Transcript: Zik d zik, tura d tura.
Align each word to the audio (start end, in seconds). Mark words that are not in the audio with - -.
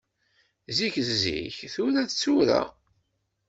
Zik 0.77 0.95
d 1.07 1.09
zik, 1.21 1.57
tura 1.73 2.01
d 2.09 2.11
tura. 2.21 2.61